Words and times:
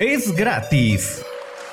Es 0.00 0.34
gratis. 0.34 1.24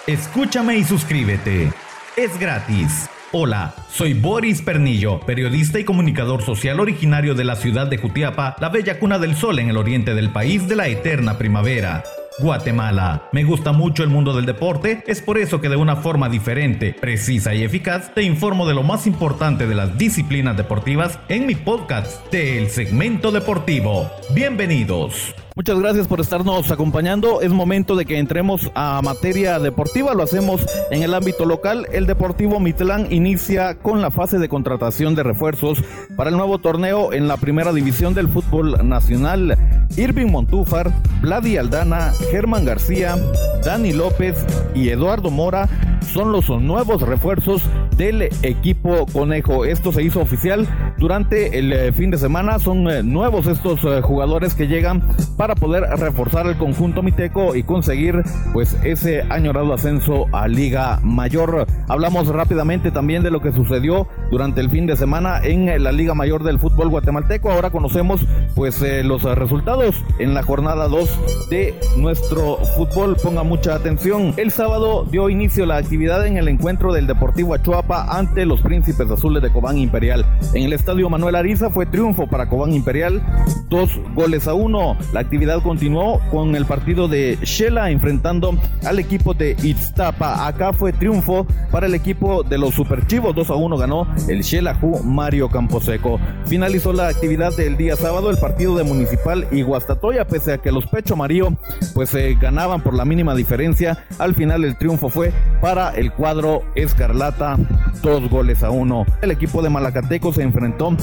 Escúchame 0.06 0.78
y 0.78 0.84
suscríbete. 0.84 1.74
Es 2.16 2.40
gratis. 2.40 3.10
Hola, 3.32 3.74
soy 3.90 4.14
Boris 4.14 4.62
Pernillo, 4.62 5.20
periodista 5.22 5.80
y 5.80 5.86
comunicador 5.86 6.44
social 6.44 6.80
originario 6.80 7.34
de 7.34 7.46
la 7.46 7.56
ciudad 7.56 7.88
de 7.88 7.98
Jutiapa, 7.98 8.58
la 8.60 8.70
bella 8.70 9.00
cuna 9.00 9.18
del 9.18 9.36
sol 9.36 9.58
en 9.58 9.70
el 9.70 9.78
oriente 9.78 10.14
del 10.14 10.30
país 10.30 10.68
de 10.68 10.76
la 10.76 10.88
eterna 10.88 11.40
primavera. 11.40 12.04
Guatemala. 12.40 13.30
Me 13.32 13.44
gusta 13.44 13.72
mucho 13.72 14.04
el 14.04 14.10
mundo 14.10 14.34
del 14.34 14.46
deporte, 14.46 15.04
es 15.08 15.22
por 15.22 15.38
eso 15.38 15.62
que 15.62 15.70
de 15.70 15.76
una 15.76 15.98
forma 15.98 16.30
diferente, 16.30 16.96
precisa 17.00 17.54
y 17.54 17.64
eficaz 17.64 18.14
te 18.14 18.24
informo 18.24 18.68
de 18.68 18.74
lo 18.74 18.84
más 18.84 19.08
importante 19.08 19.68
de 19.68 19.76
las 19.76 19.98
disciplinas 19.98 20.58
deportivas 20.58 21.20
en 21.30 21.46
mi 21.46 21.56
podcast 21.56 22.32
de 22.32 22.58
El 22.58 22.70
Segmento 22.70 23.32
Deportivo. 23.32 24.10
Bienvenidos. 24.34 25.36
Muchas 25.54 25.80
gracias 25.80 26.08
por 26.08 26.22
estarnos 26.22 26.72
acompañando. 26.72 27.42
Es 27.42 27.52
momento 27.52 27.98
de 27.98 28.06
que 28.06 28.18
entremos 28.18 28.72
a 28.74 29.02
materia 29.04 29.60
deportiva. 29.60 30.14
Lo 30.14 30.24
hacemos 30.24 30.66
en 30.92 31.04
el 31.04 31.14
ámbito 31.14 31.46
local. 31.46 31.88
El 31.92 32.06
Deportivo 32.06 32.62
Mitlán 32.62 33.12
inicia 33.12 33.76
con 33.76 34.02
la 34.02 34.12
fase 34.12 34.40
de 34.40 34.48
contratación 34.48 35.14
de 35.14 35.24
refuerzos 35.24 35.84
para 36.16 36.30
el 36.30 36.38
nuevo 36.38 36.60
torneo 36.60 37.12
en 37.12 37.28
la 37.28 37.36
primera 37.36 37.74
división 37.74 38.14
del 38.14 38.30
fútbol 38.30 38.88
nacional. 38.88 39.58
Irving 39.98 40.28
Montúfar, 40.28 40.92
Vladi 41.22 41.58
Aldana, 41.58 42.14
Germán 42.32 42.66
García, 42.66 43.16
Dani 43.64 43.94
López 43.94 44.46
y 44.74 44.90
Eduardo 44.90 45.30
Mora 45.30 45.68
son 46.02 46.32
los 46.32 46.50
nuevos 46.50 47.02
refuerzos 47.02 47.64
del 47.98 48.24
equipo 48.44 49.06
Conejo. 49.12 49.66
Esto 49.66 49.92
se 49.92 50.04
hizo 50.04 50.22
oficial 50.22 50.68
durante 50.98 51.58
el 51.58 51.72
eh, 51.72 51.92
fin 51.94 52.12
de 52.12 52.18
semana. 52.18 52.60
Son 52.60 52.90
eh, 52.90 53.04
nuevos 53.04 53.48
estos 53.48 53.84
eh, 53.84 54.02
jugadores 54.02 54.54
que 54.54 54.68
llegan 54.68 55.04
para 55.38 55.56
poder 55.56 55.84
reforzar 55.84 56.48
el 56.48 56.58
conjunto 56.58 57.04
miteco 57.04 57.56
y 57.56 57.64
conseguir 57.64 58.22
pues 58.54 58.78
ese 58.84 59.22
añorado 59.30 59.74
ascenso 59.74 60.26
a 60.32 60.48
Liga 60.48 61.00
Mayor. 61.04 61.66
Hablamos 61.88 62.28
rápidamente 62.28 62.92
también 62.92 63.24
de 63.24 63.32
lo 63.32 63.42
que 63.42 63.52
sucedió 63.52 64.08
durante 64.30 64.62
el 64.62 64.70
fin 64.70 64.86
de 64.86 64.96
semana 64.96 65.40
en 65.44 65.84
la 65.84 65.92
Liga 65.92 66.14
Mayor 66.14 66.44
del 66.44 66.60
fútbol 66.60 66.90
guatemalteco. 66.90 67.52
Ahora 67.52 67.70
conocemos 67.70 68.22
pues 68.56 68.82
los 69.04 69.24
resultados 69.24 69.96
en 70.20 70.34
la 70.34 70.44
jornada 70.44 70.88
2 70.88 71.50
de 71.50 71.76
nuestro 71.98 72.58
fútbol. 72.76 73.16
Ponga 73.22 73.44
mucha 73.44 73.76
atención. 73.76 74.34
El 74.38 74.52
sábado 74.52 75.06
dio 75.10 75.30
inicio 75.30 75.66
la 75.66 75.82
actividad 75.92 76.26
en 76.26 76.38
el 76.38 76.48
encuentro 76.48 76.94
del 76.94 77.06
Deportivo 77.06 77.54
Achuapa 77.54 78.18
ante 78.18 78.46
los 78.46 78.62
Príncipes 78.62 79.12
Azules 79.12 79.44
de 79.44 79.52
Cobán 79.52 79.78
Imperial. 79.78 80.26
En 80.54 80.64
el 80.64 80.72
estadio 80.72 81.10
Manuel 81.10 81.36
Ariza 81.36 81.70
fue 81.70 81.86
triunfo 81.86 82.28
para 82.28 82.48
Cobán 82.48 82.72
Imperial, 82.72 83.22
dos 83.68 84.00
goles 84.16 84.48
a 84.48 84.54
uno. 84.54 84.96
La 85.12 85.20
actividad 85.20 85.62
continuó 85.62 86.22
con 86.32 86.56
el 86.56 86.66
partido 86.66 87.10
de 87.10 87.38
Shela 87.44 87.92
enfrentando 87.92 88.58
al 88.86 89.00
equipo 89.00 89.34
de 89.34 89.58
Itztapa. 89.62 90.48
Acá 90.48 90.72
fue 90.72 90.94
triunfo 90.94 91.46
para 91.72 91.88
el 91.88 91.94
equipo 91.94 92.44
de 92.44 92.58
los 92.58 92.74
Superchivos. 92.74 93.36
2 93.36 93.50
a 93.50 93.56
1 93.56 93.78
ganó 93.78 94.08
el 94.30 94.44
Ju 94.46 95.04
Mario 95.04 95.50
Camposeco. 95.50 96.22
Finalizó 96.46 96.94
la 96.94 97.10
actividad 97.10 97.54
del 97.58 97.76
día 97.76 97.98
sábado 97.98 98.30
el 98.30 98.38
partido 98.38 98.78
de 98.78 98.86
Municipal 98.86 99.46
y 99.52 99.62
Guastatoya, 99.64 100.26
pese 100.26 100.54
a 100.54 100.58
que 100.60 100.72
los 100.72 100.88
Pecho 100.88 101.16
Amarillo 101.16 101.50
pues 101.94 102.16
ganaban 102.40 102.80
por 102.80 102.94
la 102.94 103.04
mínima 103.04 103.36
diferencia. 103.36 104.06
Al 104.20 104.36
final 104.36 104.64
el 104.64 104.78
triunfo 104.78 105.10
fue 105.10 105.34
para 105.60 105.81
el 105.90 106.12
cuadro 106.14 106.64
Escarlata, 106.76 107.58
dos 108.02 108.30
goles 108.30 108.64
a 108.64 108.70
uno. 108.70 109.06
El 109.22 109.32
equipo 109.32 109.62
de 109.62 109.70
Malacateco 109.70 110.32
se 110.34 110.44
enfrentó 110.44 110.96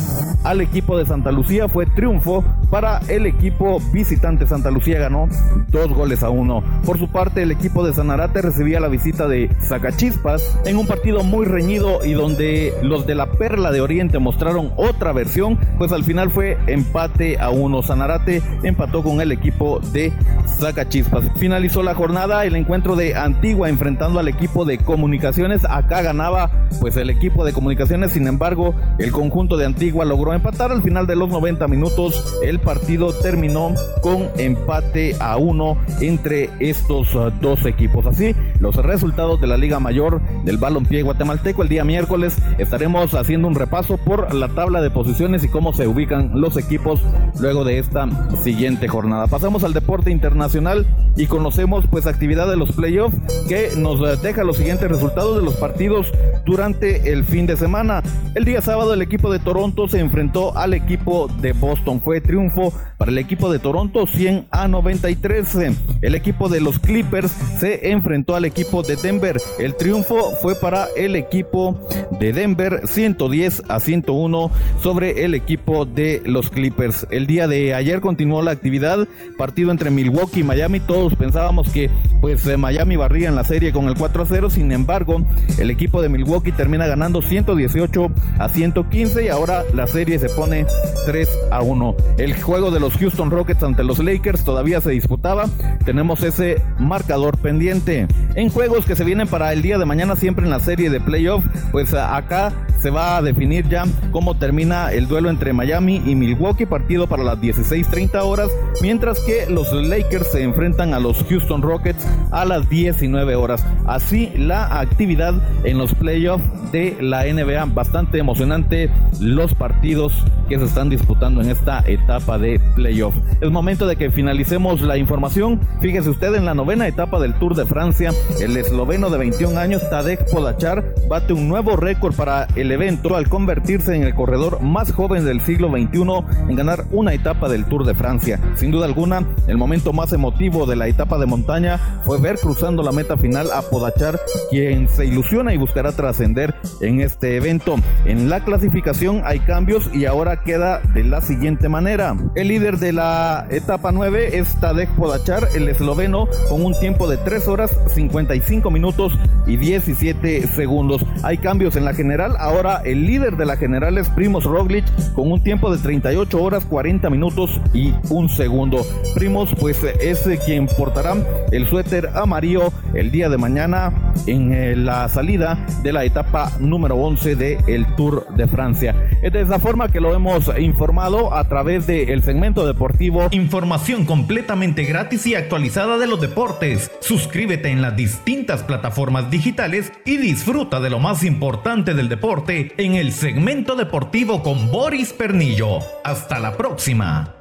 al 0.45 0.61
equipo 0.61 0.97
de 0.97 1.07
Santa 1.07 1.33
Lucía, 1.33 1.69
fue 1.69 1.87
triunfo 1.87 2.45
para 2.71 3.01
el 3.09 3.27
equipo 3.27 3.81
visitante 3.93 4.47
Santa 4.47 4.71
Lucía 4.71 4.99
ganó 4.99 5.29
dos 5.69 5.93
goles 5.93 6.23
a 6.23 6.31
uno. 6.31 6.63
Por 6.85 6.99
su 6.99 7.09
parte, 7.09 7.43
el 7.43 7.51
equipo 7.51 7.85
de 7.85 7.95
Sanarate 7.95 8.43
recibía 8.43 8.81
la 8.81 8.89
visita 8.89 9.27
de 9.27 9.51
Zacachispas 9.61 10.59
en 10.65 10.77
un 10.77 10.87
partido 10.87 11.25
muy 11.25 11.47
reñido 11.47 12.05
y 12.05 12.13
donde 12.13 12.75
los 12.83 13.07
de 13.07 13.15
la 13.15 13.27
Perla 13.27 13.73
de 13.73 13.81
Oriente 13.81 14.19
mostraron 14.19 14.73
otra 14.77 15.13
versión, 15.13 15.59
pues 15.79 15.93
al 15.93 16.05
final 16.05 16.31
fue 16.31 16.59
empate 16.67 17.39
a 17.39 17.51
uno. 17.51 17.83
Sanarate 17.83 18.43
empató 18.63 19.03
con 19.03 19.21
el 19.21 19.33
equipo 19.33 19.81
de 19.93 20.13
Zacachispas. 20.59 21.25
Finalizó 21.37 21.83
la 21.83 21.95
jornada 21.95 22.45
el 22.45 22.57
encuentro 22.57 22.97
de 22.97 23.15
Antigua 23.15 23.69
enfrentando 23.69 24.19
al 24.21 24.29
equipo 24.29 24.65
de 24.65 24.68
Comunicaciones. 24.77 25.65
Acá 25.65 26.03
ganaba 26.03 26.51
pues 26.81 26.99
el 26.99 27.09
equipo 27.09 27.47
de 27.47 27.55
Comunicaciones, 27.55 28.13
sin 28.13 28.27
embargo, 28.27 28.75
el 28.99 29.13
conjunto 29.13 29.57
de 29.57 29.65
Antigua 29.65 30.05
logró 30.05 30.35
empatar 30.35 30.71
al 30.71 30.83
final 30.83 31.07
de 31.07 31.17
los 31.17 31.31
90 31.31 31.67
minutos. 31.69 32.39
El 32.43 32.61
partido 32.61 33.15
terminó 33.15 33.73
con 34.03 34.29
empate 34.37 35.17
a 35.21 35.39
uno 35.39 35.79
entre 36.01 36.51
estos 36.61 37.15
uh, 37.15 37.31
dos 37.41 37.65
equipos. 37.65 38.05
Así, 38.05 38.35
los 38.61 38.77
resultados 38.77 39.41
de 39.41 39.47
la 39.47 39.57
Liga 39.57 39.81
Mayor 39.81 40.21
del 40.45 40.59
Balompié 40.59 41.03
Guatemalteco 41.03 41.63
el 41.63 41.69
día 41.69 41.85
miércoles 41.85 42.37
estaremos 42.59 43.15
haciendo 43.15 43.49
un 43.49 43.55
repaso 43.55 43.97
por 43.97 44.35
la 44.35 44.49
tabla 44.49 44.81
de 44.81 44.91
posiciones 44.91 45.45
y 45.45 45.49
cómo 45.49 45.73
se 45.73 45.87
ubican 45.87 46.41
los 46.41 46.57
equipos 46.57 47.01
luego 47.41 47.65
de 47.65 47.79
esta 47.79 48.09
siguiente 48.43 48.89
jornada. 48.89 49.27
Pasamos 49.27 49.65
al 49.65 49.73
deporte 49.73 50.11
internacional 50.11 50.87
y 51.17 51.27
conocemos 51.27 51.87
pues 51.91 52.07
actividad 52.07 52.49
de 52.49 52.57
los 52.57 52.73
playoffs 52.73 53.17
que 53.49 53.71
nos 53.77 54.01
uh, 54.01 54.21
deja 54.21 54.45
los 54.45 54.58
siguientes 54.59 54.89
resultados 54.89 55.37
de 55.37 55.43
los 55.43 55.55
partidos 55.55 56.13
durante 56.45 57.13
el 57.13 57.25
fin 57.25 57.47
de 57.47 57.57
semana. 57.57 58.03
El 58.35 58.45
día 58.45 58.61
sábado 58.61 58.93
el 58.93 59.03
equipo 59.03 59.31
de 59.31 59.39
Toronto 59.39 59.87
se 59.87 60.01
enfrentó 60.01 60.57
al 60.59 60.75
equipo 60.75 61.29
de 61.41 61.53
Boston. 61.53 62.01
Fue 62.01 62.21
triunfo 62.21 62.73
para 62.99 63.13
el 63.13 63.19
equipo 63.19 63.53
de 63.53 63.61
Toronto 63.61 64.07
100 64.07 64.47
a 64.51 64.67
93. 64.67 65.57
El 66.03 66.15
equipo 66.17 66.49
de 66.49 66.61
los 66.61 66.81
Clippers 66.81 67.31
se 67.31 67.91
enfrentó 67.91 68.35
al 68.35 68.45
equipo 68.45 68.83
de 68.83 68.97
Denver. 68.97 69.41
El 69.61 69.77
triunfo 69.77 70.33
fue 70.43 70.57
para 70.57 70.89
el 70.97 71.15
equipo 71.15 71.79
de 72.19 72.33
Denver 72.33 72.83
110 72.87 73.63
a 73.69 73.79
101 73.79 74.51
sobre 74.83 75.25
el 75.25 75.35
equipo 75.35 75.85
de 75.85 76.21
los 76.25 76.51
Clippers. 76.51 77.07
El 77.11 77.29
día 77.29 77.47
de 77.47 77.75
ayer 77.75 78.01
continuó 78.01 78.43
la 78.43 78.51
actividad, 78.51 79.07
partido 79.37 79.71
entre 79.71 79.91
Milwaukee 79.91 80.41
y 80.41 80.45
Miami. 80.45 80.81
Todos 80.81 81.15
pensábamos 81.15 81.69
que 81.69 81.91
pues 82.21 82.47
eh, 82.47 82.57
Miami 82.57 82.97
barría 82.97 83.29
en 83.29 83.35
la 83.35 83.45
serie 83.45 83.73
con 83.73 83.89
el 83.89 83.95
4 83.95 84.23
a 84.23 84.27
0. 84.27 84.51
Sin 84.51 84.73
embargo, 84.73 85.23
el 85.59 85.71
equipo 85.71 86.03
de 86.03 86.09
Milwaukee 86.09 86.53
termina 86.53 86.87
ganando 86.87 87.23
118 87.23 88.11
a 88.39 88.49
115 88.49 89.25
y 89.25 89.29
ahora 89.29 89.65
la 89.75 89.87
serie 89.87 90.19
se 90.19 90.29
pone 90.29 90.67
3 91.07 91.29
a 91.51 91.63
1. 91.63 91.97
El 92.19 92.41
juego 92.41 92.71
de 92.71 92.81
los 92.81 92.95
Houston 92.95 93.31
Rockets 93.31 93.63
ante 93.63 93.85
los 93.85 93.99
Lakers 93.99 94.45
todavía 94.45 94.81
se 94.81 94.91
disputaba. 94.91 95.47
Tenemos 95.85 96.23
ese 96.23 96.63
marcador 96.79 97.39
pendiente. 97.39 98.07
En 98.35 98.51
juegos 98.51 98.85
que 98.85 98.97
se 98.97 99.05
vienen 99.05 99.29
para 99.29 99.53
el 99.53 99.63
día 99.63 99.79
de 99.79 99.85
mañana, 99.85 100.17
siempre 100.17 100.45
en 100.45 100.51
la 100.51 100.61
serie 100.61 100.91
de 100.91 101.01
playoff, 101.01 101.45
pues 101.73 101.95
acá 101.95 102.53
se 102.81 102.91
va 102.91 103.17
a 103.17 103.23
definir 103.23 103.69
ya 103.69 103.85
cómo 104.11 104.37
termina 104.37 104.93
el 104.93 105.09
duelo 105.09 105.31
entre 105.31 105.53
Miami 105.53 106.03
y 106.07 106.15
Milwaukee, 106.15 106.67
partido 106.67 107.07
para 107.07 107.25
las 107.25 107.41
16:30 107.41 108.23
horas, 108.23 108.51
mientras 108.81 109.21
que 109.21 109.47
los 109.51 109.73
Lakers 109.73 110.33
se 110.33 110.43
enfrentan 110.43 110.95
a 110.95 111.01
los 111.01 111.25
Houston 111.29 111.63
Rockets 111.63 112.07
a 112.31 112.45
las 112.45 112.69
19 112.69 113.35
horas. 113.35 113.65
Así 113.87 114.31
la 114.37 114.81
actividad 114.81 115.35
en 115.65 115.79
los 115.79 115.95
playoffs 115.95 116.45
de 116.73 116.97
la 117.01 117.27
NBA, 117.27 117.65
bastante 117.67 118.19
emocionante 118.19 118.91
los 119.21 119.55
partidos 119.55 120.13
que 120.49 120.59
se 120.59 120.65
están 120.65 120.89
disputando 120.89 121.41
en 121.41 121.51
esta 121.51 121.83
etapa 121.87 122.39
de 122.39 122.61
playoff. 122.75 123.15
Es 123.41 123.51
momento 123.51 123.87
de 123.87 123.97
que 123.97 124.11
finalicemos 124.11 124.81
la 124.81 124.97
información. 124.97 125.61
Fíjese 125.81 126.11
usted 126.11 126.35
en 126.35 126.45
la 126.45 126.55
novena 126.55 126.89
etapa 126.89 127.21
del 127.21 127.35
Tour 127.35 127.55
de 127.55 127.67
Francia, 127.67 128.13
el 128.41 128.57
esloveno 128.57 129.11
de 129.11 129.19
21 129.19 129.59
años 129.59 129.83
Tadej 129.91 130.19
Podachar 130.31 130.95
bate 131.09 131.33
un 131.33 131.49
nuevo 131.49 131.77
récord 131.77 132.15
para 132.15 132.47
el 132.57 132.73
evento 132.73 133.17
al 133.17 133.29
convertirse 133.29 133.95
en 133.95 134.03
el 134.03 134.15
corredor 134.15 134.61
más 134.63 134.93
joven 134.93 135.25
del 135.25 135.41
siglo 135.41 135.71
XXI 135.71 136.49
en 136.49 136.57
ganar 136.57 136.85
una 136.91 137.13
etapa 137.13 137.49
del 137.49 137.67
Tour 137.67 137.85
de 137.85 137.95
Francia. 137.95 138.41
Sin 138.57 138.71
duda 138.71 138.87
alguna, 138.87 139.27
el 139.47 139.59
momento 139.59 139.93
más 139.93 140.13
emotivo 140.13 140.67
de 140.67 140.77
la 140.77 140.89
etapa 140.89 141.19
de 141.19 141.27
montaña 141.27 141.79
fue 142.05 142.21
ver 142.21 142.39
cruzando 142.39 142.83
la 142.83 142.93
meta 142.93 143.17
final 143.17 143.51
a 143.53 143.63
Podachar, 143.63 144.19
quien 144.51 144.89
se 144.89 145.07
ilusiona 145.07 145.53
y 145.53 145.59
buscará 145.59 145.93
trascender 145.93 146.55
en 146.81 147.01
este 147.01 147.37
evento. 147.37 147.77
En 148.05 148.29
la 148.29 148.45
clasificación 148.45 149.23
hay 149.25 149.41
cambios 149.41 149.91
y 149.95 150.07
ahora 150.07 150.38
queda 150.45 150.81
de 150.95 151.05
la 151.05 151.21
siguiente 151.21 151.69
manera. 151.69 152.17
El 152.35 152.49
líder 152.49 152.79
de 152.79 152.93
la 152.93 153.47
etapa 153.51 153.93
9 153.93 154.39
es 154.39 154.55
Tadej 154.61 154.89
Podachar, 154.97 155.49
el 155.55 155.69
esloveno, 155.69 156.29
con 156.49 156.65
un 156.65 156.79
tiempo 156.79 157.09
de 157.09 157.17
3 157.17 157.49
horas 157.49 157.71
55 157.95 158.71
minutos 158.71 159.19
y 159.47 159.57
17 159.57 160.47
segundos. 160.49 161.05
Hay 161.23 161.39
cambios 161.39 161.77
en 161.77 161.85
la 161.85 161.95
general, 161.95 162.37
ahora 162.39 162.83
el 162.85 163.07
líder 163.07 163.37
de 163.37 163.47
la 163.47 163.57
general 163.57 163.99
es 163.99 164.09
Primos 164.11 164.45
Roglic 164.45 164.85
con 165.15 165.31
un 165.31 165.43
tiempo 165.43 165.75
de 165.75 165.79
38 165.79 166.43
horas 166.43 166.65
40 166.65 167.11
minutos 167.11 167.61
y 167.73 167.95
un 168.11 168.29
segundo. 168.29 168.85
Primos 169.15 169.51
pues 169.59 169.83
es 170.01 170.29
quien 170.45 170.67
portará 170.67 171.15
el 171.53 171.67
suéter 171.67 172.11
amarillo 172.15 172.73
el 172.95 173.11
día 173.11 173.29
de 173.29 173.39
mañana 173.39 173.93
en 174.27 174.53
eh, 174.53 174.77
la 174.77 175.09
salida 175.09 175.67
de 175.83 175.93
la 175.93 176.05
etapa 176.05 176.53
número 176.59 176.97
11 176.97 177.37
del 177.37 177.87
Tour 177.97 178.27
de 178.35 178.47
Francia. 178.47 178.95
Es 179.23 179.33
de 179.33 179.43
esa 179.43 179.59
forma 179.59 179.89
que 179.91 180.01
lo 180.01 180.15
hemos 180.15 180.51
informado 180.59 181.35
a 181.35 181.49
través 181.49 181.87
del 181.87 182.23
segmento 182.23 182.67
deportivo. 182.67 183.29
Información 183.31 184.05
completamente 184.05 184.85
gratis 184.85 185.27
y 185.27 185.35
actualizada 185.35 185.99
de 185.99 186.07
los 186.07 186.21
deportes. 186.21 186.91
Suscríbete 187.01 187.71
en 187.71 187.83
las 187.83 187.97
distintas 187.97 188.63
plataformas 188.63 189.31
digitales 189.31 189.93
y 190.05 190.17
disfruta 190.17 190.81
de 190.81 190.91
lo 190.91 190.99
más 190.99 191.25
importante 191.25 191.95
del 191.95 192.09
deporte 192.09 192.73
en 192.77 192.95
el 192.95 193.13
segmento 193.13 193.77
deportivo 193.77 194.43
con 194.43 194.71
Boris 194.71 195.13
Pernillo. 195.13 195.79
Hasta 196.05 196.39
la 196.39 196.57
próxima. 196.57 197.38